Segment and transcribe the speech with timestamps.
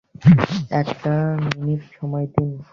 [0.81, 1.13] একটা
[1.47, 2.49] মিনিট সময় দিন?